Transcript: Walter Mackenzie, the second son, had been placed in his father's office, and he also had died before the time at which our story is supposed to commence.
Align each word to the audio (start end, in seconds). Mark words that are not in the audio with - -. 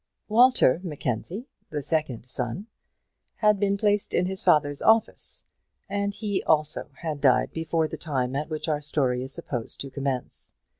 Walter 0.27 0.81
Mackenzie, 0.83 1.45
the 1.69 1.83
second 1.83 2.25
son, 2.27 2.65
had 3.35 3.59
been 3.59 3.77
placed 3.77 4.15
in 4.15 4.25
his 4.25 4.41
father's 4.41 4.81
office, 4.81 5.45
and 5.87 6.11
he 6.11 6.41
also 6.45 6.89
had 7.01 7.21
died 7.21 7.51
before 7.53 7.87
the 7.87 7.97
time 7.97 8.35
at 8.35 8.49
which 8.49 8.67
our 8.67 8.81
story 8.81 9.21
is 9.21 9.31
supposed 9.31 9.79
to 9.81 9.91
commence. 9.91 10.55